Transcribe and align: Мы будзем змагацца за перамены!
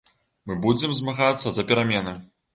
Мы 0.51 0.55
будзем 0.63 0.95
змагацца 1.01 1.47
за 1.59 1.69
перамены! 1.75 2.17